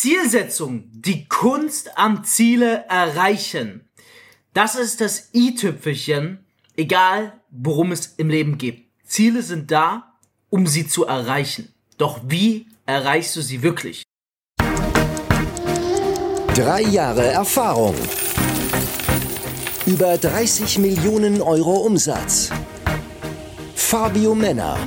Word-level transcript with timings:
Zielsetzung, 0.00 0.84
die 0.92 1.26
Kunst 1.26 1.98
am 1.98 2.22
Ziele 2.22 2.84
erreichen. 2.88 3.88
Das 4.54 4.76
ist 4.76 5.00
das 5.00 5.30
i-Tüpfelchen, 5.34 6.46
egal 6.76 7.32
worum 7.50 7.90
es 7.90 8.14
im 8.16 8.30
Leben 8.30 8.58
geht. 8.58 8.84
Ziele 9.04 9.42
sind 9.42 9.72
da, 9.72 10.14
um 10.50 10.68
sie 10.68 10.86
zu 10.86 11.04
erreichen. 11.04 11.74
Doch 11.96 12.20
wie 12.28 12.68
erreichst 12.86 13.34
du 13.34 13.42
sie 13.42 13.64
wirklich? 13.64 14.04
Drei 16.54 16.82
Jahre 16.82 17.26
Erfahrung. 17.26 17.96
Über 19.84 20.16
30 20.16 20.78
Millionen 20.78 21.42
Euro 21.42 21.74
Umsatz. 21.78 22.50
Fabio 23.74 24.36
Männer. 24.36 24.78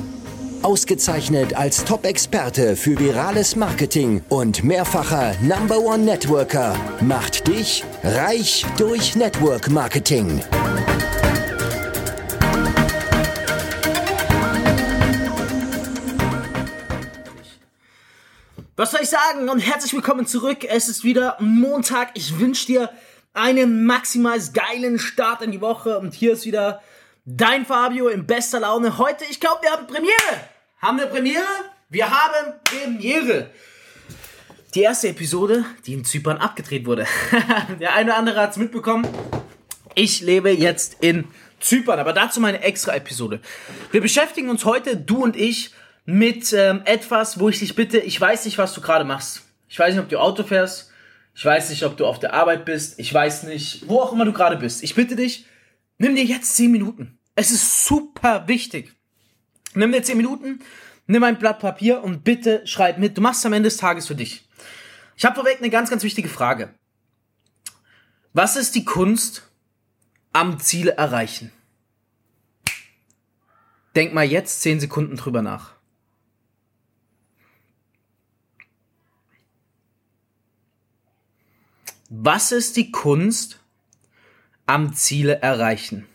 Ausgezeichnet 0.62 1.54
als 1.54 1.84
Top-Experte 1.84 2.76
für 2.76 2.96
virales 2.98 3.56
Marketing 3.56 4.22
und 4.28 4.62
mehrfacher 4.62 5.34
Number 5.40 5.78
One 5.78 6.04
Networker 6.04 6.76
macht 7.00 7.48
dich 7.48 7.84
reich 8.04 8.64
durch 8.78 9.16
Network 9.16 9.70
Marketing. 9.70 10.40
Was 18.76 18.92
soll 18.92 19.00
ich 19.02 19.10
sagen? 19.10 19.48
Und 19.48 19.58
herzlich 19.58 19.92
willkommen 19.92 20.26
zurück. 20.26 20.64
Es 20.64 20.88
ist 20.88 21.02
wieder 21.02 21.36
Montag. 21.40 22.10
Ich 22.14 22.38
wünsche 22.38 22.66
dir 22.66 22.90
einen 23.34 23.84
maximal 23.84 24.38
geilen 24.52 25.00
Start 25.00 25.42
in 25.42 25.50
die 25.50 25.60
Woche. 25.60 25.98
Und 25.98 26.14
hier 26.14 26.34
ist 26.34 26.46
wieder 26.46 26.80
dein 27.24 27.66
Fabio 27.66 28.08
in 28.08 28.26
bester 28.26 28.60
Laune. 28.60 28.98
Heute, 28.98 29.24
ich 29.28 29.40
glaube, 29.40 29.62
wir 29.62 29.72
haben 29.72 29.86
Premiere. 29.86 30.51
Haben 30.82 30.98
wir 30.98 31.06
Premiere? 31.06 31.44
Wir 31.90 32.10
haben 32.10 32.54
Premiere. 32.64 33.50
Die 34.74 34.80
erste 34.80 35.10
Episode, 35.10 35.64
die 35.86 35.92
in 35.92 36.04
Zypern 36.04 36.38
abgedreht 36.38 36.86
wurde. 36.86 37.06
Der 37.80 37.94
eine 37.94 38.10
oder 38.10 38.18
andere 38.18 38.40
hat 38.40 38.50
es 38.50 38.56
mitbekommen. 38.56 39.06
Ich 39.94 40.22
lebe 40.22 40.50
jetzt 40.50 40.96
in 41.00 41.28
Zypern, 41.60 42.00
aber 42.00 42.12
dazu 42.12 42.40
meine 42.40 42.64
extra 42.64 42.96
Episode. 42.96 43.40
Wir 43.92 44.00
beschäftigen 44.00 44.50
uns 44.50 44.64
heute, 44.64 44.96
du 44.96 45.22
und 45.22 45.36
ich, 45.36 45.70
mit 46.04 46.52
ähm, 46.52 46.82
etwas, 46.84 47.38
wo 47.38 47.48
ich 47.48 47.60
dich 47.60 47.76
bitte, 47.76 47.98
ich 47.98 48.20
weiß 48.20 48.44
nicht, 48.44 48.58
was 48.58 48.74
du 48.74 48.80
gerade 48.80 49.04
machst. 49.04 49.42
Ich 49.68 49.78
weiß 49.78 49.94
nicht, 49.94 50.02
ob 50.02 50.08
du 50.08 50.18
Auto 50.18 50.42
fährst. 50.42 50.90
Ich 51.36 51.44
weiß 51.44 51.70
nicht, 51.70 51.84
ob 51.84 51.96
du 51.96 52.06
auf 52.06 52.18
der 52.18 52.34
Arbeit 52.34 52.64
bist. 52.64 52.98
Ich 52.98 53.14
weiß 53.14 53.44
nicht, 53.44 53.88
wo 53.88 54.00
auch 54.00 54.12
immer 54.12 54.24
du 54.24 54.32
gerade 54.32 54.56
bist. 54.56 54.82
Ich 54.82 54.96
bitte 54.96 55.14
dich, 55.14 55.46
nimm 55.98 56.16
dir 56.16 56.24
jetzt 56.24 56.56
10 56.56 56.72
Minuten. 56.72 57.20
Es 57.36 57.52
ist 57.52 57.86
super 57.86 58.48
wichtig. 58.48 58.96
Nimm 59.74 59.92
dir 59.92 60.02
10 60.02 60.16
Minuten, 60.16 60.60
nimm 61.06 61.22
ein 61.24 61.38
Blatt 61.38 61.60
Papier 61.60 62.02
und 62.02 62.24
bitte 62.24 62.66
schreib 62.66 62.98
mit. 62.98 63.16
Du 63.16 63.20
machst 63.20 63.40
es 63.40 63.46
am 63.46 63.52
Ende 63.52 63.68
des 63.68 63.78
Tages 63.78 64.06
für 64.06 64.14
dich. 64.14 64.46
Ich 65.16 65.24
habe 65.24 65.34
vorweg 65.34 65.58
eine 65.58 65.70
ganz, 65.70 65.90
ganz 65.90 66.02
wichtige 66.02 66.28
Frage. 66.28 66.74
Was 68.32 68.56
ist 68.56 68.74
die 68.74 68.84
Kunst 68.84 69.50
am 70.32 70.58
Ziele 70.58 70.92
erreichen? 70.92 71.52
Denk 73.94 74.14
mal 74.14 74.24
jetzt 74.24 74.62
10 74.62 74.80
Sekunden 74.80 75.16
drüber 75.16 75.42
nach. 75.42 75.74
Was 82.08 82.52
ist 82.52 82.76
die 82.76 82.90
Kunst 82.90 83.60
am 84.66 84.94
Ziele 84.94 85.40
erreichen? 85.40 86.06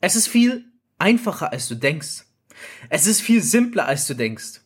Es 0.00 0.16
ist 0.16 0.28
viel 0.28 0.64
einfacher, 0.98 1.52
als 1.52 1.68
du 1.68 1.74
denkst. 1.74 2.24
Es 2.88 3.06
ist 3.06 3.20
viel 3.20 3.42
simpler, 3.42 3.86
als 3.86 4.06
du 4.06 4.14
denkst. 4.14 4.60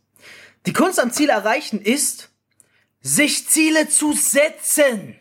Die 0.67 0.73
Kunst 0.73 1.01
am 1.01 1.13
Ziel 1.13 1.29
erreichen 1.31 1.81
ist, 1.81 2.31
sich 3.01 3.49
Ziele 3.49 3.89
zu 3.89 4.13
setzen. 4.13 5.17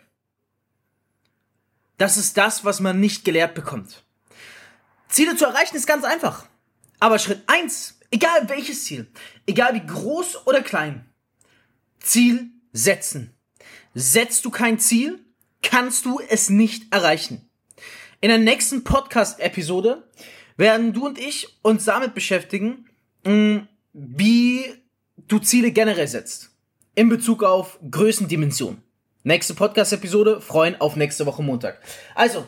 Das 1.97 2.17
ist 2.17 2.37
das, 2.37 2.65
was 2.65 2.79
man 2.79 2.99
nicht 2.99 3.25
gelehrt 3.25 3.55
bekommt. 3.55 4.03
Ziele 5.07 5.35
zu 5.35 5.45
erreichen 5.45 5.75
ist 5.75 5.87
ganz 5.87 6.03
einfach. 6.03 6.45
Aber 6.99 7.19
Schritt 7.19 7.43
eins, 7.47 7.99
egal 8.11 8.49
welches 8.49 8.85
Ziel, 8.85 9.11
egal 9.45 9.73
wie 9.73 9.85
groß 9.85 10.47
oder 10.47 10.61
klein, 10.61 11.09
Ziel 11.99 12.51
setzen. 12.71 13.35
Setzt 13.93 14.45
du 14.45 14.49
kein 14.49 14.79
Ziel, 14.79 15.19
kannst 15.61 16.05
du 16.05 16.19
es 16.19 16.49
nicht 16.49 16.93
erreichen. 16.93 17.49
In 18.21 18.29
der 18.29 18.37
nächsten 18.37 18.83
Podcast-Episode 18.83 20.09
werden 20.59 20.91
du 20.91 21.07
und 21.07 21.17
ich 21.17 21.47
uns 21.61 21.85
damit 21.85 22.13
beschäftigen, 22.13 22.85
wie 23.93 24.65
du 25.15 25.39
Ziele 25.39 25.71
generell 25.71 26.07
setzt. 26.07 26.51
In 26.95 27.07
Bezug 27.07 27.43
auf 27.43 27.79
Größendimension. 27.89 28.83
Nächste 29.23 29.53
Podcast-Episode, 29.53 30.41
freuen 30.41 30.79
auf 30.81 30.97
nächste 30.97 31.25
Woche 31.25 31.41
Montag. 31.41 31.81
Also, 32.13 32.45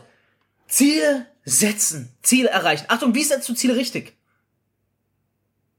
Ziele 0.68 1.28
setzen, 1.46 2.12
Ziele 2.22 2.50
erreichen. 2.50 2.86
Achtung, 2.90 3.16
wie 3.16 3.24
setzt 3.24 3.48
du 3.48 3.54
Ziele 3.54 3.78
richtig? 3.78 4.18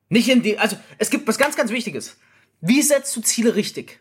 Nicht 0.08 0.28
in 0.30 0.42
die, 0.42 0.58
also, 0.58 0.78
es 0.96 1.10
gibt 1.10 1.28
was 1.28 1.36
ganz, 1.36 1.54
ganz 1.54 1.70
Wichtiges. 1.70 2.16
Wie 2.62 2.80
setzt 2.80 3.14
du 3.14 3.20
Ziele 3.20 3.56
richtig? 3.56 4.00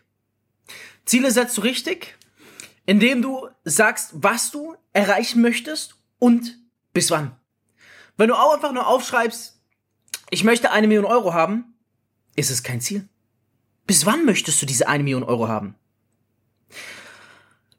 Ziele 1.04 1.30
setzt 1.30 1.58
du 1.58 1.60
richtig, 1.60 2.16
indem 2.86 3.20
du 3.20 3.48
sagst, 3.64 4.10
was 4.14 4.50
du 4.50 4.74
erreichen 4.94 5.42
möchtest 5.42 5.96
und 6.18 6.58
bis 6.94 7.10
wann. 7.10 7.36
Wenn 8.22 8.28
du 8.28 8.36
auch 8.36 8.54
einfach 8.54 8.70
nur 8.70 8.86
aufschreibst, 8.86 9.60
ich 10.30 10.44
möchte 10.44 10.70
eine 10.70 10.86
Million 10.86 11.04
Euro 11.04 11.34
haben, 11.34 11.74
ist 12.36 12.52
es 12.52 12.62
kein 12.62 12.80
Ziel. 12.80 13.08
Bis 13.84 14.06
wann 14.06 14.24
möchtest 14.24 14.62
du 14.62 14.66
diese 14.66 14.86
eine 14.86 15.02
Million 15.02 15.24
Euro 15.24 15.48
haben? 15.48 15.74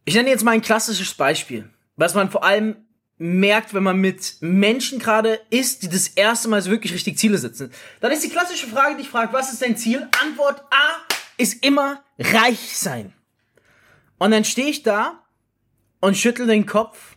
Ich 0.03 0.15
nenne 0.15 0.29
jetzt 0.29 0.43
mal 0.43 0.51
ein 0.51 0.61
klassisches 0.61 1.13
Beispiel, 1.13 1.69
was 1.95 2.13
man 2.13 2.29
vor 2.29 2.43
allem 2.43 2.75
merkt, 3.17 3.73
wenn 3.73 3.83
man 3.83 3.99
mit 3.99 4.35
Menschen 4.41 4.99
gerade 4.99 5.39
ist, 5.49 5.83
die 5.83 5.87
das 5.87 6.09
erste 6.09 6.49
Mal 6.49 6.61
so 6.61 6.71
wirklich 6.71 6.91
richtig 6.91 7.17
Ziele 7.17 7.37
setzen. 7.37 7.71
Dann 8.01 8.11
ist 8.11 8.25
die 8.25 8.29
klassische 8.29 8.67
Frage, 8.67 8.97
die 8.97 9.03
ich 9.03 9.09
frage, 9.09 9.31
was 9.31 9.53
ist 9.53 9.61
dein 9.61 9.77
Ziel? 9.77 10.09
Antwort 10.21 10.59
A 10.71 11.13
ist 11.37 11.63
immer 11.65 12.03
reich 12.19 12.77
sein. 12.77 13.13
Und 14.17 14.31
dann 14.31 14.43
stehe 14.43 14.67
ich 14.67 14.83
da 14.83 15.23
und 16.01 16.17
schüttel 16.17 16.47
den 16.47 16.65
Kopf 16.65 17.15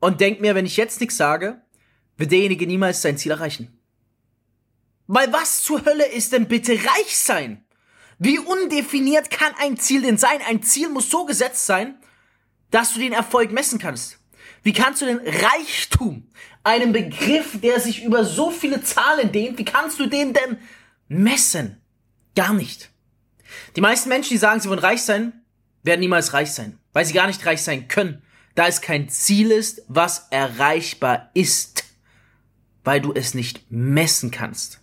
und 0.00 0.20
denk 0.20 0.42
mir, 0.42 0.54
wenn 0.54 0.66
ich 0.66 0.76
jetzt 0.76 1.00
nichts 1.00 1.16
sage, 1.16 1.62
wird 2.20 2.32
derjenige 2.32 2.66
niemals 2.66 3.02
sein 3.02 3.16
Ziel 3.18 3.32
erreichen. 3.32 3.76
Weil 5.06 5.32
was 5.32 5.62
zur 5.62 5.84
Hölle 5.84 6.06
ist 6.06 6.32
denn 6.32 6.46
bitte 6.46 6.72
reich 6.72 7.16
sein? 7.16 7.64
Wie 8.18 8.38
undefiniert 8.38 9.30
kann 9.30 9.52
ein 9.58 9.78
Ziel 9.78 10.02
denn 10.02 10.18
sein? 10.18 10.40
Ein 10.46 10.62
Ziel 10.62 10.90
muss 10.90 11.10
so 11.10 11.24
gesetzt 11.24 11.66
sein, 11.66 11.98
dass 12.70 12.92
du 12.92 13.00
den 13.00 13.14
Erfolg 13.14 13.50
messen 13.50 13.78
kannst. 13.78 14.18
Wie 14.62 14.74
kannst 14.74 15.00
du 15.00 15.06
den 15.06 15.20
Reichtum, 15.20 16.30
einen 16.62 16.92
Begriff, 16.92 17.58
der 17.60 17.80
sich 17.80 18.04
über 18.04 18.24
so 18.24 18.50
viele 18.50 18.82
Zahlen 18.82 19.32
dehnt, 19.32 19.58
wie 19.58 19.64
kannst 19.64 19.98
du 19.98 20.06
den 20.06 20.34
denn 20.34 20.58
messen? 21.08 21.80
Gar 22.36 22.52
nicht. 22.52 22.90
Die 23.76 23.80
meisten 23.80 24.10
Menschen, 24.10 24.34
die 24.34 24.38
sagen, 24.38 24.60
sie 24.60 24.68
wollen 24.68 24.78
reich 24.78 25.02
sein, 25.02 25.32
werden 25.82 26.00
niemals 26.00 26.34
reich 26.34 26.52
sein, 26.52 26.78
weil 26.92 27.06
sie 27.06 27.14
gar 27.14 27.26
nicht 27.26 27.44
reich 27.46 27.62
sein 27.62 27.88
können, 27.88 28.22
da 28.54 28.66
es 28.66 28.82
kein 28.82 29.08
Ziel 29.08 29.50
ist, 29.50 29.82
was 29.88 30.28
erreichbar 30.30 31.30
ist, 31.32 31.79
weil 32.84 33.00
du 33.00 33.12
es 33.12 33.34
nicht 33.34 33.68
messen 33.70 34.30
kannst. 34.30 34.80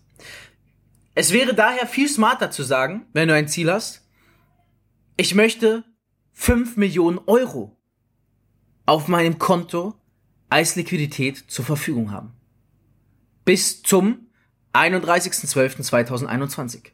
Es 1.16 1.32
wäre 1.34 1.56
daher 1.56 1.88
viel 1.88 2.08
smarter 2.08 2.52
zu 2.52 2.62
sagen, 2.64 3.08
wenn 3.14 3.28
du 3.28 3.34
ein 3.34 3.48
Ziel 3.48 3.72
hast, 3.72 4.04
ich 5.16 5.34
möchte 5.34 5.84
5 6.34 6.78
Millionen 6.78 7.18
Euro 7.26 7.76
auf 8.86 9.08
meinem 9.08 9.40
Konto 9.40 9.96
als 10.50 10.76
Liquidität 10.76 11.46
zur 11.48 11.66
Verfügung 11.66 12.12
haben. 12.12 12.34
Bis 13.44 13.82
zum 13.82 14.28
31.12.2021. 14.74 16.92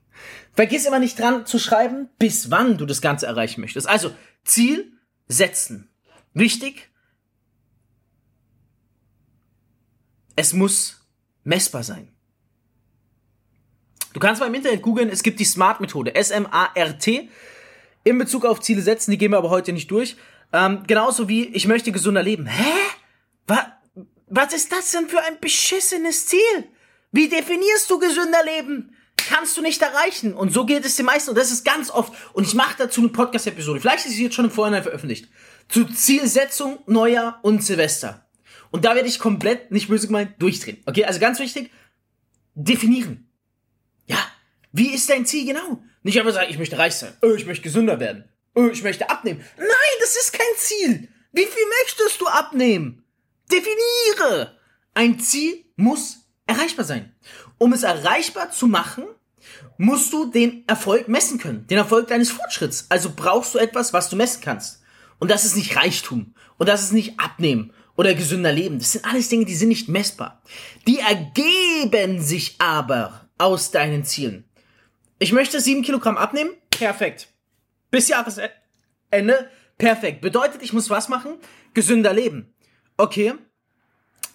Vergiss 0.54 0.86
immer 0.86 1.00
nicht 1.00 1.20
dran 1.20 1.46
zu 1.46 1.60
schreiben, 1.60 2.08
bis 2.18 2.50
wann 2.50 2.78
du 2.78 2.86
das 2.86 3.02
Ganze 3.02 3.26
erreichen 3.26 3.60
möchtest. 3.60 3.90
Also 3.90 4.16
Ziel 4.46 4.94
setzen. 5.28 5.90
Wichtig. 6.34 6.93
Es 10.36 10.54
muss 10.54 11.02
messbar 11.44 11.84
sein. 11.84 12.10
Du 14.14 14.20
kannst 14.20 14.40
mal 14.40 14.48
im 14.48 14.54
Internet 14.54 14.82
googeln, 14.82 15.10
es 15.10 15.24
gibt 15.24 15.40
die 15.40 15.46
SMART-Methode, 15.46 16.16
S-M-A-R-T, 16.16 17.30
in 18.04 18.18
Bezug 18.18 18.46
auf 18.46 18.60
Ziele 18.60 18.82
setzen, 18.82 19.12
die 19.12 19.18
gehen 19.18 19.32
wir 19.32 19.38
aber 19.38 19.50
heute 19.50 19.74
nicht 19.74 19.90
durch. 19.90 20.18
Ähm, 20.52 20.84
genauso 20.86 21.28
wie, 21.30 21.46
ich 21.46 21.68
möchte 21.68 21.92
gesunder 21.92 22.22
leben. 22.22 22.46
Hä? 22.46 22.74
Was, 23.48 23.66
was 24.28 24.54
ist 24.54 24.72
das 24.72 24.92
denn 24.92 25.10
für 25.10 25.22
ein 25.22 25.40
beschissenes 25.40 26.28
Ziel? 26.28 26.68
Wie 27.12 27.30
definierst 27.30 27.90
du 27.90 28.00
gesünder 28.00 28.44
Leben? 28.44 28.96
kannst 29.30 29.58
du 29.58 29.62
nicht 29.62 29.82
erreichen. 29.82 30.34
Und 30.34 30.54
so 30.54 30.66
geht 30.66 30.86
es 30.86 30.96
den 30.96 31.06
meisten. 31.06 31.32
Und 31.32 31.38
das 31.38 31.52
ist 31.52 31.66
ganz 31.66 31.90
oft. 31.90 32.14
Und 32.34 32.46
ich 32.46 32.54
mache 32.54 32.76
dazu 32.78 33.02
eine 33.02 33.10
Podcast-Episode. 33.10 33.80
Vielleicht 33.80 34.06
ist 34.06 34.14
sie 34.14 34.24
jetzt 34.24 34.36
schon 34.36 34.46
im 34.46 34.52
Vorhinein 34.52 34.84
veröffentlicht. 34.84 35.30
Zu 35.70 35.86
Zielsetzung, 35.86 36.80
Neujahr 36.86 37.40
und 37.42 37.64
Silvester. 37.64 38.23
Und 38.74 38.86
da 38.86 38.96
werde 38.96 39.08
ich 39.08 39.20
komplett, 39.20 39.70
nicht 39.70 39.88
böse 39.88 40.08
gemeint, 40.08 40.42
durchdrehen. 40.42 40.82
Okay, 40.88 41.06
also 41.06 41.20
ganz 41.20 41.38
wichtig, 41.38 41.70
definieren. 42.56 43.30
Ja, 44.08 44.18
Wie 44.72 44.92
ist 44.92 45.08
dein 45.12 45.28
Ziel 45.28 45.46
genau? 45.46 45.84
Nicht 46.02 46.20
einfach 46.20 46.34
sagen, 46.34 46.50
ich 46.50 46.58
möchte 46.58 46.80
reich 46.80 46.96
sein, 46.96 47.16
oh, 47.22 47.36
ich 47.36 47.46
möchte 47.46 47.62
gesünder 47.62 48.00
werden, 48.00 48.28
oh, 48.56 48.66
ich 48.66 48.82
möchte 48.82 49.12
abnehmen. 49.12 49.42
Nein, 49.58 49.98
das 50.00 50.16
ist 50.16 50.34
kein 50.34 50.58
Ziel. 50.58 51.08
Wie 51.34 51.46
viel 51.46 51.66
möchtest 51.82 52.20
du 52.20 52.26
abnehmen? 52.26 53.06
Definiere. 53.52 54.58
Ein 54.96 55.20
Ziel 55.20 55.66
muss 55.76 56.26
erreichbar 56.48 56.86
sein. 56.86 57.14
Um 57.60 57.74
es 57.74 57.84
erreichbar 57.84 58.50
zu 58.50 58.66
machen, 58.66 59.06
musst 59.78 60.12
du 60.14 60.32
den 60.32 60.68
Erfolg 60.68 61.08
messen 61.08 61.38
können, 61.38 61.68
den 61.68 61.78
Erfolg 61.78 62.08
deines 62.08 62.32
Fortschritts. 62.32 62.88
Also 62.90 63.12
brauchst 63.16 63.54
du 63.54 63.60
etwas, 63.60 63.94
was 63.94 64.10
du 64.10 64.16
messen 64.16 64.42
kannst. 64.42 64.82
Und 65.20 65.30
das 65.30 65.46
ist 65.46 65.56
nicht 65.56 65.76
Reichtum. 65.76 66.34
Und 66.58 66.68
das 66.70 66.82
ist 66.82 66.92
nicht 66.92 67.20
Abnehmen 67.20 67.72
oder 67.96 68.14
gesünder 68.14 68.52
Leben. 68.52 68.80
Das 68.80 68.94
sind 68.94 69.06
alles 69.06 69.30
Dinge, 69.30 69.46
die 69.46 69.56
sind 69.56 69.70
nicht 69.70 69.90
messbar. 69.90 70.42
Die 70.88 71.00
ergeben 71.00 72.22
sich 72.22 72.56
aber 72.60 73.30
aus 73.38 73.72
deinen 73.72 74.04
Zielen. 74.04 74.46
Ich 75.20 75.32
möchte 75.32 75.60
sieben 75.62 75.84
Kilogramm 75.84 76.18
abnehmen. 76.18 76.52
Perfekt. 76.70 77.28
Bis 77.92 78.08
Jahresende. 78.08 78.52
Perfekt. 79.78 80.22
Bedeutet, 80.22 80.64
ich 80.64 80.74
muss 80.74 80.90
was 80.90 81.10
machen? 81.10 81.36
Gesünder 81.74 82.14
leben. 82.14 82.54
Okay. 82.98 83.34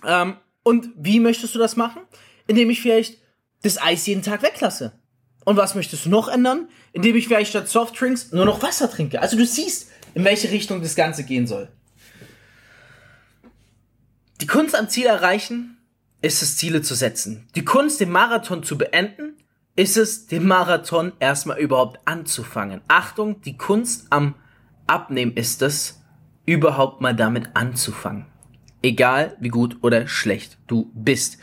Ähm, 0.04 0.36
und 0.62 0.90
wie 0.96 1.20
möchtest 1.20 1.54
du 1.54 1.58
das 1.58 1.76
machen? 1.76 2.02
Indem 2.46 2.70
ich 2.70 2.80
vielleicht 2.80 3.18
das 3.62 3.80
Eis 3.80 4.06
jeden 4.06 4.22
Tag 4.22 4.42
weglasse. 4.42 4.92
Und 5.44 5.56
was 5.56 5.74
möchtest 5.74 6.04
du 6.04 6.10
noch 6.10 6.28
ändern? 6.28 6.68
Indem 6.92 7.16
ich 7.16 7.26
vielleicht 7.26 7.50
statt 7.50 7.68
Softdrinks 7.68 8.32
nur 8.32 8.44
noch 8.44 8.62
Wasser 8.62 8.90
trinke. 8.90 9.20
Also 9.20 9.36
du 9.36 9.46
siehst, 9.46 9.90
in 10.14 10.24
welche 10.24 10.50
Richtung 10.50 10.82
das 10.82 10.94
Ganze 10.94 11.24
gehen 11.24 11.46
soll. 11.46 11.68
Die 14.40 14.46
Kunst 14.46 14.76
am 14.76 14.88
Ziel 14.88 15.06
erreichen 15.06 15.78
ist 16.22 16.42
es, 16.42 16.56
Ziele 16.56 16.80
zu 16.80 16.94
setzen. 16.94 17.48
Die 17.56 17.64
Kunst, 17.64 17.98
den 17.98 18.10
Marathon 18.10 18.62
zu 18.62 18.78
beenden, 18.78 19.34
ist 19.74 19.96
es, 19.96 20.28
den 20.28 20.46
Marathon 20.46 21.12
erstmal 21.18 21.58
überhaupt 21.58 21.98
anzufangen. 22.04 22.80
Achtung, 22.86 23.40
die 23.42 23.56
Kunst 23.56 24.06
am 24.10 24.36
Abnehmen 24.86 25.32
ist 25.34 25.60
es, 25.62 26.00
überhaupt 26.46 27.00
mal 27.00 27.16
damit 27.16 27.50
anzufangen. 27.54 28.26
Egal 28.80 29.36
wie 29.40 29.48
gut 29.48 29.78
oder 29.82 30.06
schlecht 30.06 30.56
du 30.68 30.88
bist. 30.94 31.38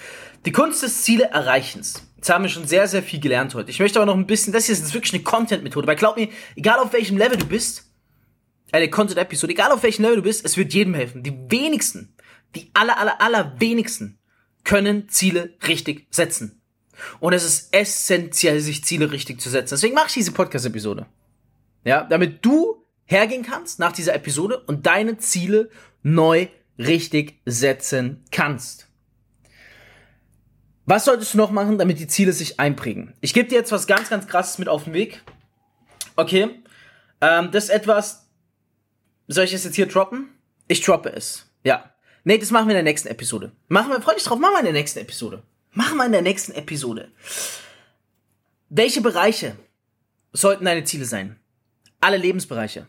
Die 0.45 0.53
Kunst 0.53 0.81
des 0.81 1.01
Ziele 1.01 1.25
Erreichens. 1.25 2.07
Jetzt 2.15 2.30
haben 2.30 2.45
wir 2.45 2.50
schon 2.50 2.65
sehr, 2.65 2.88
sehr 2.88 3.03
viel 3.03 3.19
gelernt 3.19 3.56
heute. 3.56 3.71
Ich 3.71 3.80
möchte 3.80 4.00
aber 4.00 4.06
noch 4.06 4.18
ein 4.18 4.25
bisschen, 4.25 4.53
das 4.53 4.68
hier 4.68 4.74
ist 4.74 4.94
wirklich 4.94 5.13
eine 5.13 5.24
Content-Methode, 5.24 5.86
weil 5.86 5.97
glaub 5.97 6.15
mir, 6.15 6.30
egal 6.56 6.80
auf 6.80 6.94
welchem 6.94 7.18
Level 7.18 7.38
du 7.38 7.45
bist, 7.45 7.92
eine 8.71 8.89
Content-Episode, 8.89 9.51
egal 9.51 9.74
auf 9.74 9.83
welchem 9.83 10.03
Level 10.03 10.18
du 10.18 10.24
bist, 10.24 10.45
es 10.45 10.56
wird 10.56 10.74
jedem 10.74 10.94
helfen. 10.94 11.24
Die 11.24 11.33
wenigsten 11.50 12.14
die 12.56 12.69
aller, 12.74 12.98
aller, 12.98 13.22
aller 13.22 13.60
wenigsten 13.60 14.18
können 14.63 15.10
Ziele 15.10 15.54
richtig 15.68 16.07
setzen. 16.10 16.62
Und 17.19 17.34
es 17.34 17.44
ist 17.44 17.74
essentiell, 17.74 18.60
sich 18.60 18.84
Ziele 18.84 19.12
richtig 19.12 19.42
zu 19.42 19.50
setzen. 19.50 19.75
Deswegen 19.75 19.96
mache 19.96 20.07
ich 20.07 20.13
diese 20.13 20.31
Podcast-Episode. 20.31 21.06
Ja, 21.84 22.04
damit 22.04 22.44
du 22.46 22.84
hergehen 23.06 23.44
kannst 23.44 23.80
nach 23.80 23.92
dieser 23.92 24.16
Episode 24.16 24.60
und 24.66 24.86
deine 24.86 25.18
Ziele 25.18 25.69
neu 26.02 26.48
richtig 26.78 27.40
setzen 27.46 28.24
kannst. 28.31 28.88
Was 30.86 31.06
solltest 31.06 31.34
du 31.34 31.38
noch 31.38 31.52
machen, 31.52 31.78
damit 31.78 32.00
die 32.00 32.07
Ziele 32.07 32.31
sich 32.31 32.60
einprägen? 32.60 33.13
Ich 33.22 33.34
gebe 33.34 33.50
dir 33.50 33.56
jetzt 33.56 33.72
was 33.72 33.88
ganz, 33.88 34.10
ganz 34.10 34.28
krasses 34.28 34.60
mit 34.60 34.69
auf 34.69 34.84
den 34.84 34.94
Weg. 34.94 35.24
Okay. 36.16 36.63
Ähm, 37.22 37.50
das 37.52 37.66
ist 37.66 37.69
etwas. 37.72 38.30
Soll 39.28 39.46
ich 39.46 39.54
es 39.54 39.63
jetzt 39.63 39.75
hier 39.75 39.88
droppen? 39.88 40.30
Ich 40.68 40.81
droppe 40.81 41.12
es. 41.12 41.52
Ja. 41.63 41.94
Nee, 42.27 42.39
das 42.39 42.50
machen 42.50 42.68
wir 42.68 42.72
in 42.72 42.83
der 42.83 42.92
nächsten 42.92 43.07
Episode. 43.07 43.51
Machen 43.68 43.92
wir, 43.92 44.01
freu 44.01 44.16
dich 44.16 44.24
drauf, 44.24 44.39
machen 44.39 44.54
wir 44.56 44.60
in 44.60 44.66
der 44.66 44.74
nächsten 44.74 45.00
Episode. 45.00 45.44
Machen 45.74 45.95
wir 45.98 46.07
in 46.07 46.12
der 46.12 46.24
nächsten 46.24 46.54
Episode. 46.54 47.12
Welche 48.69 49.01
Bereiche 49.01 49.56
sollten 50.33 50.66
deine 50.66 50.83
Ziele 50.83 51.06
sein? 51.06 51.39
Alle 52.01 52.18
Lebensbereiche. 52.18 52.88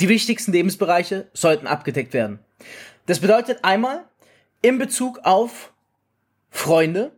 Die 0.00 0.08
wichtigsten 0.08 0.50
Lebensbereiche 0.50 1.30
sollten 1.32 1.68
abgedeckt 1.68 2.12
werden. 2.12 2.40
Das 3.06 3.20
bedeutet 3.20 3.60
einmal 3.62 4.04
in 4.62 4.78
Bezug 4.78 5.20
auf 5.22 5.72
Freunde 6.50 7.12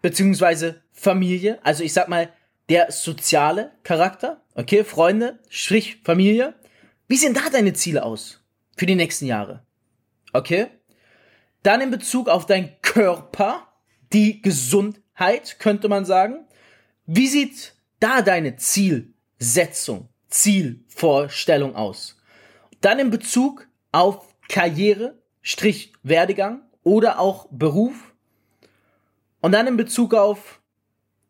beziehungsweise 0.00 0.82
Familie, 0.90 1.58
also 1.64 1.84
ich 1.84 1.92
sag 1.92 2.08
mal 2.08 2.32
der 2.70 2.90
soziale 2.90 3.72
Charakter, 3.82 4.40
okay, 4.54 4.84
Freunde, 4.84 5.38
Strich 5.50 6.00
Familie. 6.02 6.54
Wie 7.08 7.16
sehen 7.16 7.34
da 7.34 7.50
deine 7.52 7.74
Ziele 7.74 8.04
aus 8.04 8.40
für 8.74 8.86
die 8.86 8.94
nächsten 8.94 9.26
Jahre? 9.26 9.62
Okay? 10.32 10.68
Dann 11.64 11.80
in 11.80 11.90
Bezug 11.90 12.28
auf 12.28 12.44
deinen 12.44 12.70
Körper, 12.82 13.66
die 14.12 14.42
Gesundheit, 14.42 15.58
könnte 15.58 15.88
man 15.88 16.04
sagen. 16.04 16.46
Wie 17.06 17.26
sieht 17.26 17.74
da 18.00 18.20
deine 18.20 18.56
Zielsetzung, 18.56 20.10
Zielvorstellung 20.28 21.74
aus? 21.74 22.18
Dann 22.82 22.98
in 22.98 23.10
Bezug 23.10 23.66
auf 23.92 24.34
Karriere, 24.48 25.18
Strich 25.40 25.94
Werdegang 26.02 26.60
oder 26.82 27.18
auch 27.18 27.48
Beruf. 27.50 28.12
Und 29.40 29.52
dann 29.52 29.66
in 29.66 29.78
Bezug 29.78 30.12
auf, 30.12 30.60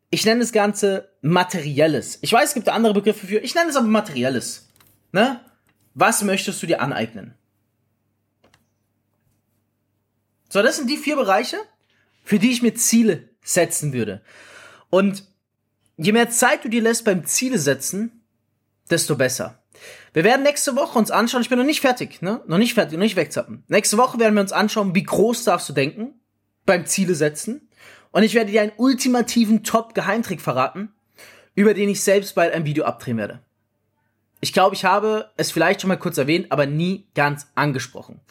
ich 0.09 0.25
nenne 0.25 0.41
das 0.41 0.51
Ganze 0.51 1.13
Materielles. 1.21 2.19
Ich 2.21 2.33
weiß, 2.33 2.49
es 2.49 2.53
gibt 2.53 2.67
andere 2.67 2.93
Begriffe 2.93 3.25
für, 3.25 3.37
ich 3.37 3.55
nenne 3.55 3.69
es 3.69 3.77
aber 3.77 3.87
Materielles. 3.87 4.67
Ne? 5.13 5.39
Was 5.93 6.23
möchtest 6.23 6.61
du 6.61 6.67
dir 6.67 6.81
aneignen? 6.81 7.35
So, 10.55 10.61
das 10.61 10.77
sind 10.77 10.89
die 10.89 10.95
vier 10.95 11.17
Bereiche, 11.17 11.57
für 12.23 12.39
die 12.39 12.49
ich 12.49 12.61
mir 12.61 12.73
Ziele 12.73 13.27
setzen 13.43 13.91
würde. 13.91 14.21
Und 14.89 15.25
je 15.97 16.13
mehr 16.13 16.29
Zeit 16.29 16.63
du 16.63 16.69
dir 16.69 16.81
lässt 16.81 17.03
beim 17.03 17.25
Ziele 17.25 17.59
setzen, 17.59 18.23
desto 18.89 19.17
besser. 19.17 19.65
Wir 20.13 20.23
werden 20.23 20.43
nächste 20.43 20.77
Woche 20.77 20.97
uns 20.97 21.11
anschauen, 21.11 21.41
ich 21.41 21.49
bin 21.49 21.57
noch 21.57 21.65
nicht 21.65 21.81
fertig, 21.81 22.21
ne? 22.21 22.41
Noch 22.47 22.57
nicht 22.57 22.73
fertig, 22.73 22.97
noch 22.97 23.03
nicht 23.03 23.17
wegzappen. 23.17 23.65
Nächste 23.67 23.97
Woche 23.97 24.17
werden 24.17 24.33
wir 24.33 24.39
uns 24.39 24.53
anschauen, 24.53 24.95
wie 24.95 25.03
groß 25.03 25.43
darfst 25.43 25.67
du 25.67 25.73
denken 25.73 26.13
beim 26.65 26.85
Ziele 26.85 27.15
setzen. 27.15 27.67
Und 28.11 28.23
ich 28.23 28.33
werde 28.33 28.51
dir 28.51 28.61
einen 28.61 28.71
ultimativen 28.77 29.61
Top-Geheimtrick 29.65 30.39
verraten, 30.39 30.93
über 31.53 31.73
den 31.73 31.89
ich 31.89 32.01
selbst 32.01 32.33
bald 32.33 32.53
ein 32.53 32.63
Video 32.63 32.85
abdrehen 32.85 33.17
werde. 33.17 33.41
Ich 34.39 34.53
glaube, 34.53 34.75
ich 34.75 34.85
habe 34.85 35.31
es 35.35 35.51
vielleicht 35.51 35.81
schon 35.81 35.89
mal 35.89 35.97
kurz 35.97 36.17
erwähnt, 36.17 36.51
aber 36.51 36.65
nie 36.65 37.09
ganz 37.13 37.47
angesprochen. 37.55 38.21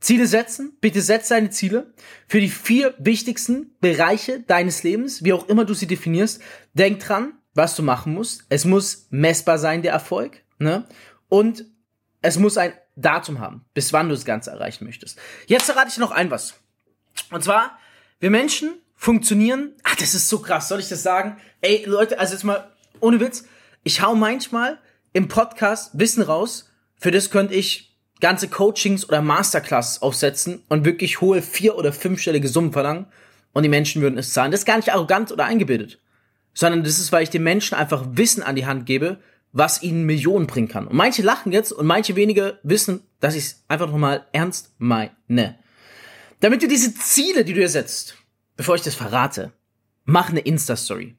Ziele 0.00 0.26
setzen. 0.26 0.76
Bitte 0.80 1.00
setz 1.00 1.28
deine 1.28 1.50
Ziele 1.50 1.92
für 2.28 2.40
die 2.40 2.48
vier 2.48 2.94
wichtigsten 2.98 3.74
Bereiche 3.80 4.40
deines 4.40 4.82
Lebens, 4.82 5.24
wie 5.24 5.32
auch 5.32 5.48
immer 5.48 5.64
du 5.64 5.74
sie 5.74 5.86
definierst. 5.86 6.40
Denk 6.74 7.00
dran, 7.00 7.34
was 7.54 7.74
du 7.76 7.82
machen 7.82 8.14
musst. 8.14 8.44
Es 8.48 8.64
muss 8.64 9.06
messbar 9.10 9.58
sein, 9.58 9.82
der 9.82 9.92
Erfolg. 9.92 10.42
Ne? 10.58 10.86
Und 11.28 11.64
es 12.22 12.38
muss 12.38 12.58
ein 12.58 12.72
Datum 12.96 13.40
haben, 13.40 13.64
bis 13.74 13.92
wann 13.92 14.08
du 14.08 14.14
das 14.14 14.24
Ganze 14.24 14.50
erreichen 14.50 14.84
möchtest. 14.84 15.18
Jetzt 15.46 15.66
verrate 15.66 15.90
ich 15.90 15.98
noch 15.98 16.10
ein 16.10 16.30
was. 16.30 16.54
Und 17.30 17.44
zwar, 17.44 17.78
wir 18.20 18.30
Menschen 18.30 18.74
funktionieren. 18.94 19.74
Ach, 19.82 19.96
das 19.96 20.14
ist 20.14 20.28
so 20.28 20.40
krass, 20.40 20.68
soll 20.68 20.80
ich 20.80 20.88
das 20.88 21.02
sagen? 21.02 21.36
Ey, 21.60 21.84
Leute, 21.86 22.18
also 22.18 22.32
jetzt 22.32 22.44
mal 22.44 22.70
ohne 23.00 23.20
Witz. 23.20 23.44
Ich 23.84 24.02
hau 24.02 24.14
manchmal 24.14 24.78
im 25.12 25.28
Podcast 25.28 25.98
Wissen 25.98 26.22
raus. 26.22 26.70
Für 26.98 27.10
das 27.10 27.30
könnte 27.30 27.54
ich 27.54 27.95
ganze 28.20 28.48
Coachings 28.48 29.08
oder 29.08 29.22
Masterclasses 29.22 30.02
aufsetzen 30.02 30.62
und 30.68 30.84
wirklich 30.84 31.20
hohe 31.20 31.42
vier- 31.42 31.76
oder 31.76 31.92
fünfstellige 31.92 32.48
Summen 32.48 32.72
verlangen 32.72 33.06
und 33.52 33.62
die 33.62 33.68
Menschen 33.68 34.02
würden 34.02 34.18
es 34.18 34.32
zahlen. 34.32 34.50
Das 34.50 34.60
ist 34.60 34.66
gar 34.66 34.76
nicht 34.76 34.92
arrogant 34.92 35.32
oder 35.32 35.44
eingebildet, 35.44 35.98
sondern 36.54 36.84
das 36.84 36.98
ist, 36.98 37.12
weil 37.12 37.22
ich 37.22 37.30
den 37.30 37.42
Menschen 37.42 37.74
einfach 37.74 38.04
Wissen 38.12 38.42
an 38.42 38.56
die 38.56 38.66
Hand 38.66 38.86
gebe, 38.86 39.18
was 39.52 39.82
ihnen 39.82 40.04
Millionen 40.04 40.46
bringen 40.46 40.68
kann. 40.68 40.86
Und 40.86 40.96
manche 40.96 41.22
lachen 41.22 41.52
jetzt 41.52 41.72
und 41.72 41.86
manche 41.86 42.16
wenige 42.16 42.58
wissen, 42.62 43.02
dass 43.20 43.34
ich 43.34 43.44
es 43.44 43.64
einfach 43.68 43.86
nochmal 43.86 44.26
ernst 44.32 44.72
meine. 44.78 45.58
Damit 46.40 46.62
du 46.62 46.68
diese 46.68 46.94
Ziele, 46.94 47.44
die 47.44 47.54
du 47.54 47.60
dir 47.60 47.68
setzt, 47.68 48.16
bevor 48.56 48.74
ich 48.74 48.82
das 48.82 48.94
verrate, 48.94 49.52
mach 50.06 50.30
eine 50.30 50.40
Insta-Story. 50.40 51.16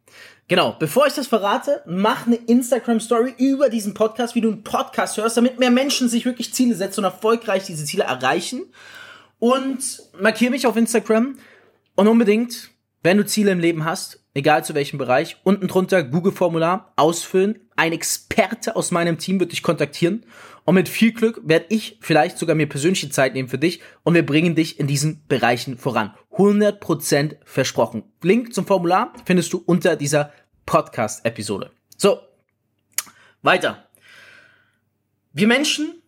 Genau, 0.48 0.76
bevor 0.80 1.06
ich 1.06 1.14
das 1.14 1.28
verrate, 1.28 1.84
mach 1.86 2.26
eine 2.26 2.38
Instagram-Story 2.38 3.36
über 3.38 3.70
diesen 3.70 3.94
Podcast, 3.94 4.34
wie 4.34 4.42
du 4.42 4.48
einen 4.48 4.64
Podcast 4.64 5.18
hörst, 5.18 5.38
damit 5.38 5.60
mehr 5.60 5.72
Menschen 5.72 6.08
sich 6.10 6.26
wirklich 6.26 6.54
Ziele 6.54 6.74
setzen 6.74 7.02
und 7.02 7.12
erfolgreich 7.12 7.66
diese 7.66 7.84
Ziele 7.84 8.06
erreichen. 8.06 8.64
Und 9.40 10.02
markiere 10.20 10.52
mich 10.52 10.66
auf 10.66 10.78
Instagram 10.78 11.38
und 11.96 12.08
unbedingt, 12.08 12.72
wenn 13.04 13.18
du 13.18 13.26
Ziele 13.26 13.52
im 13.52 13.60
Leben 13.60 13.84
hast, 13.84 14.24
egal 14.34 14.64
zu 14.64 14.74
welchem 14.74 14.98
Bereich, 14.98 15.38
unten 15.44 15.68
drunter 15.68 16.02
Google-Formular 16.04 16.94
ausfüllen. 16.96 17.60
Ein 17.76 17.92
Experte 17.92 18.76
aus 18.76 18.92
meinem 18.92 19.18
Team 19.18 19.40
wird 19.40 19.52
dich 19.52 19.64
kontaktieren. 19.64 20.26
Und 20.68 20.76
mit 20.76 20.90
viel 20.90 21.14
Glück 21.14 21.40
werde 21.46 21.68
ich 21.70 21.98
vielleicht 22.02 22.38
sogar 22.38 22.54
mir 22.54 22.68
persönliche 22.68 23.10
Zeit 23.10 23.34
nehmen 23.34 23.48
für 23.48 23.58
dich 23.58 23.80
und 24.04 24.16
wir 24.16 24.26
bringen 24.26 24.54
dich 24.54 24.82
in 24.82 24.86
diesen 24.86 25.26
Bereichen 25.30 25.78
voran. 25.78 26.14
100% 26.34 27.38
versprochen. 27.46 28.04
Link 28.22 28.54
zum 28.54 28.68
Formular 28.68 29.14
findest 29.24 29.54
du 29.54 29.64
unter 29.66 29.96
dieser 29.96 30.34
Podcast-Episode. 30.66 31.72
So, 31.96 32.20
weiter. 33.42 33.88
Wir 35.32 35.48
Menschen 35.48 36.02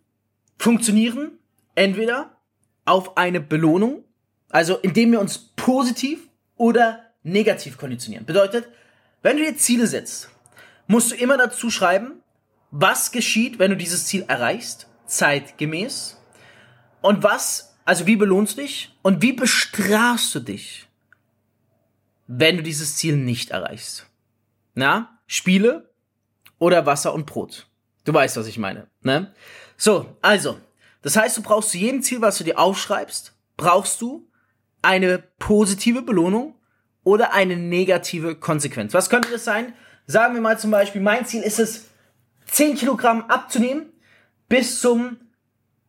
funktionieren 0.57 1.39
entweder 1.75 2.35
auf 2.83 3.15
eine 3.15 3.39
Belohnung, 3.39 4.03
also 4.49 4.75
indem 4.75 5.13
wir 5.13 5.21
uns 5.21 5.37
positiv 5.55 6.27
oder 6.57 7.05
negativ 7.23 7.77
konditionieren. 7.77 8.25
Bedeutet, 8.25 8.67
wenn 9.21 9.37
du 9.37 9.43
dir 9.43 9.55
Ziele 9.55 9.87
setzt, 9.87 10.29
musst 10.85 11.11
du 11.11 11.15
immer 11.15 11.37
dazu 11.37 11.69
schreiben, 11.69 12.21
was 12.71 13.11
geschieht, 13.11 13.59
wenn 13.59 13.71
du 13.71 13.77
dieses 13.77 14.05
Ziel 14.05 14.25
erreichst, 14.27 14.87
zeitgemäß, 15.05 16.17
und 17.01 17.23
was, 17.23 17.77
also 17.85 18.05
wie 18.05 18.15
belohnst 18.15 18.57
du 18.57 18.61
dich 18.61 18.95
und 19.01 19.21
wie 19.21 19.33
bestrafst 19.33 20.35
du 20.35 20.39
dich, 20.39 20.87
wenn 22.27 22.57
du 22.57 22.63
dieses 22.63 22.97
Ziel 22.97 23.17
nicht 23.17 23.51
erreichst. 23.51 24.05
Na, 24.75 25.19
Spiele 25.25 25.89
oder 26.59 26.85
Wasser 26.85 27.13
und 27.13 27.25
Brot. 27.25 27.67
Du 28.05 28.13
weißt, 28.13 28.37
was 28.37 28.47
ich 28.47 28.57
meine, 28.57 28.87
ne? 29.01 29.33
So, 29.77 30.17
also, 30.21 30.59
das 31.01 31.15
heißt, 31.15 31.37
du 31.37 31.41
brauchst 31.41 31.71
zu 31.71 31.77
jedem 31.77 32.03
Ziel, 32.03 32.21
was 32.21 32.37
du 32.37 32.43
dir 32.43 32.59
aufschreibst, 32.59 33.33
brauchst 33.57 34.01
du 34.01 34.29
eine 34.81 35.19
positive 35.39 36.01
Belohnung 36.01 36.55
oder 37.03 37.33
eine 37.33 37.55
negative 37.55 38.35
Konsequenz. 38.35 38.93
Was 38.93 39.09
könnte 39.09 39.31
das 39.31 39.45
sein? 39.45 39.73
Sagen 40.05 40.33
wir 40.33 40.41
mal 40.41 40.59
zum 40.59 40.71
Beispiel, 40.71 41.01
mein 41.01 41.25
Ziel 41.25 41.41
ist 41.43 41.59
es, 41.59 41.89
10 42.51 42.75
Kilogramm 42.75 43.23
abzunehmen 43.25 43.91
bis 44.47 44.81
zum, 44.81 45.17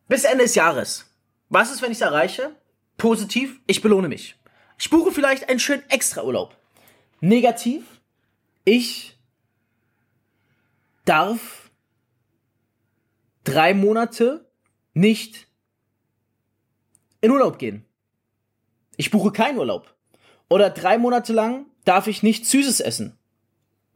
bis 0.09 0.25
Ende 0.25 0.45
des 0.45 0.55
Jahres. 0.55 1.07
Was 1.49 1.73
ist, 1.73 1.83
wenn 1.83 1.91
ich 1.91 1.99
es 1.99 2.03
erreiche? 2.03 2.55
Positiv, 2.97 3.61
ich 3.67 3.83
belohne 3.83 4.09
mich. 4.09 4.37
Ich 4.79 4.91
buche 4.91 5.13
vielleicht 5.13 5.49
einen 5.49 5.59
schönen 5.59 5.89
Extraurlaub. 5.91 6.57
Negativ, 7.21 7.85
ich 8.65 9.19
darf 11.05 11.71
drei 13.45 13.75
Monate 13.75 14.51
nicht 14.95 15.49
in 17.21 17.31
Urlaub 17.31 17.59
gehen. 17.59 17.85
Ich 18.97 19.11
buche 19.11 19.33
keinen 19.33 19.59
Urlaub. 19.59 19.95
Oder 20.49 20.71
drei 20.71 20.99
Monate 20.99 21.33
lang 21.33 21.67
darf 21.85 22.07
ich 22.07 22.23
nichts 22.23 22.51
Süßes 22.51 22.81
essen. 22.81 23.19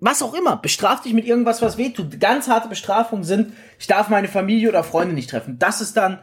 Was 0.05 0.21
auch 0.21 0.35
immer. 0.35 0.59
Bestraf 0.59 1.01
dich 1.01 1.15
mit 1.15 1.25
irgendwas, 1.25 1.63
was 1.63 1.79
wehtut. 1.79 2.21
Ganz 2.21 2.47
harte 2.47 2.69
Bestrafungen 2.69 3.25
sind, 3.25 3.55
ich 3.79 3.87
darf 3.87 4.11
meine 4.11 4.29
Familie 4.29 4.69
oder 4.69 4.85
Freunde 4.85 5.15
nicht 5.15 5.31
treffen. 5.31 5.59
Das 5.59 5.81
ist 5.81 5.97
dann 5.97 6.19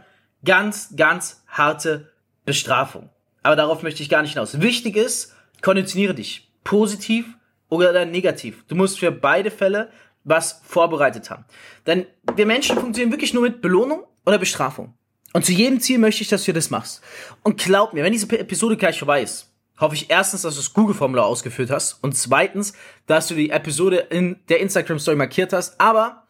ganz, 0.46 0.94
ganz 0.96 1.42
harte 1.48 2.12
Bestrafung. 2.46 3.10
Aber 3.42 3.56
darauf 3.56 3.82
möchte 3.82 4.04
ich 4.04 4.10
gar 4.10 4.22
nicht 4.22 4.34
hinaus. 4.34 4.62
Wichtig 4.62 4.96
ist, 4.98 5.34
konditioniere 5.64 6.14
dich. 6.14 6.52
Positiv 6.64 7.26
oder 7.70 8.06
negativ. 8.06 8.64
Du 8.68 8.76
musst 8.76 9.00
für 9.00 9.12
beide 9.12 9.50
Fälle 9.50 9.90
was 10.24 10.62
vorbereitet 10.64 11.32
haben. 11.32 11.46
Denn 11.88 12.06
wir 12.36 12.46
Menschen 12.46 12.78
funktionieren 12.78 13.12
wirklich 13.12 13.34
nur 13.34 13.42
mit 13.42 13.64
Belohnung 13.64 14.04
oder 14.28 14.38
Bestrafung. 14.38 14.94
Und 15.34 15.44
zu 15.44 15.54
jedem 15.54 15.80
Ziel 15.80 15.98
möchte 15.98 16.22
ich, 16.22 16.30
dass 16.30 16.44
du 16.44 16.54
das 16.54 16.70
machst. 16.70 17.02
Und 17.42 17.60
glaub 17.60 17.94
mir, 17.94 18.04
wenn 18.04 18.14
diese 18.14 18.30
Episode 18.38 18.78
gleich 18.78 19.00
vorbei 19.00 19.24
ist, 19.24 19.51
hoffe 19.80 19.96
ich 19.96 20.10
erstens, 20.10 20.44
dass 20.44 20.56
du 20.56 20.62
das 20.62 20.74
Google-Formular 20.74 21.26
ausgeführt 21.26 21.72
hast 21.72 22.04
und 22.04 22.16
zweitens, 22.16 22.74
dass 23.08 23.28
du 23.28 23.36
die 23.36 23.50
Episode 23.50 23.98
in 23.98 24.40
der 24.50 24.60
Instagram-Story 24.60 25.18
markiert 25.18 25.54
hast. 25.54 25.80
Aber 25.80 26.28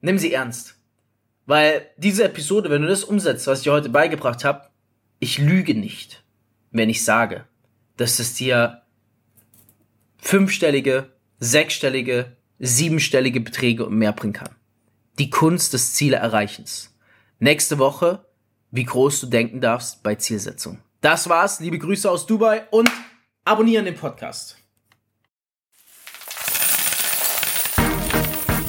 nimm 0.00 0.18
sie 0.18 0.32
ernst. 0.32 0.74
Weil 1.46 1.88
diese 1.96 2.24
Episode, 2.24 2.68
wenn 2.68 2.82
du 2.82 2.88
das 2.88 3.04
umsetzt, 3.04 3.46
was 3.46 3.60
ich 3.60 3.64
dir 3.64 3.72
heute 3.72 3.88
beigebracht 3.88 4.44
habe, 4.44 4.68
ich 5.18 5.38
lüge 5.38 5.74
nicht, 5.74 6.22
wenn 6.70 6.90
ich 6.90 7.04
sage, 7.04 7.46
dass 7.96 8.18
es 8.18 8.34
dir 8.34 8.82
fünfstellige, 10.18 11.10
sechsstellige, 11.40 12.36
siebenstellige 12.58 13.40
Beträge 13.40 13.86
und 13.86 13.96
mehr 13.96 14.12
bringen 14.12 14.34
kann. 14.34 14.54
Die 15.18 15.30
Kunst 15.30 15.72
des 15.72 15.94
Zieleerreichens. 15.94 16.94
Nächste 17.38 17.78
Woche, 17.78 18.26
wie 18.70 18.84
groß 18.84 19.20
du 19.20 19.26
denken 19.26 19.60
darfst 19.60 20.02
bei 20.02 20.16
Zielsetzung. 20.16 20.80
Das 21.00 21.28
war's. 21.28 21.60
Liebe 21.60 21.78
Grüße 21.78 22.10
aus 22.10 22.26
Dubai 22.26 22.66
und 22.70 22.90
abonnieren 23.44 23.84
den 23.84 23.94
Podcast. 23.94 24.56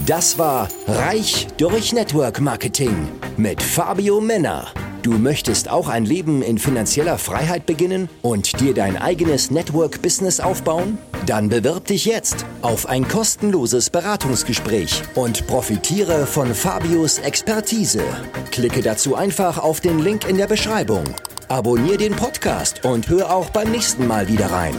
Das 0.06 0.38
war 0.38 0.68
Reich 0.88 1.48
durch 1.58 1.94
Network 1.94 2.40
Marketing 2.40 3.08
mit 3.38 3.62
Fabio 3.62 4.22
Männer. 4.22 4.68
Du 5.02 5.18
möchtest 5.18 5.70
auch 5.70 5.88
ein 5.88 6.06
Leben 6.06 6.42
in 6.42 6.58
finanzieller 6.58 7.18
Freiheit 7.18 7.66
beginnen 7.66 8.10
und 8.22 8.60
dir 8.60 8.74
dein 8.74 8.98
eigenes 8.98 9.50
Network-Business 9.50 10.40
aufbauen? 10.40 10.98
Dann 11.26 11.48
bewirb 11.48 11.86
dich 11.86 12.06
jetzt 12.06 12.46
auf 12.62 12.88
ein 12.88 13.08
kostenloses 13.08 13.90
Beratungsgespräch 13.90 15.04
und 15.16 15.48
profitiere 15.48 16.26
von 16.26 16.54
Fabios 16.54 17.20
Expertise. 17.20 18.04
Klicke 18.52 18.82
dazu 18.82 19.16
einfach 19.16 19.58
auf 19.58 19.80
den 19.80 20.00
Link 20.00 20.28
in 20.28 20.38
der 20.38 20.48
Beschreibung. 20.48 21.06
Abonnier 21.52 21.98
den 21.98 22.16
Podcast 22.16 22.86
und 22.86 23.10
hör 23.10 23.34
auch 23.34 23.50
beim 23.50 23.72
nächsten 23.72 24.06
Mal 24.06 24.28
wieder 24.28 24.52
rein. 24.52 24.76